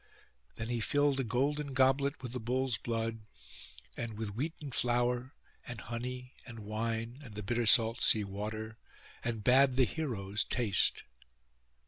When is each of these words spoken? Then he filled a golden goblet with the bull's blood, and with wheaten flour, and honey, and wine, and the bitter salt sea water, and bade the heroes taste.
Then 0.55 0.69
he 0.69 0.79
filled 0.79 1.19
a 1.19 1.23
golden 1.23 1.73
goblet 1.75 2.23
with 2.23 2.31
the 2.31 2.39
bull's 2.39 2.79
blood, 2.79 3.19
and 3.95 4.17
with 4.17 4.33
wheaten 4.33 4.71
flour, 4.71 5.35
and 5.67 5.79
honey, 5.79 6.33
and 6.43 6.57
wine, 6.61 7.19
and 7.23 7.35
the 7.35 7.43
bitter 7.43 7.67
salt 7.67 8.01
sea 8.01 8.23
water, 8.23 8.79
and 9.23 9.43
bade 9.43 9.75
the 9.75 9.85
heroes 9.85 10.43
taste. 10.43 11.03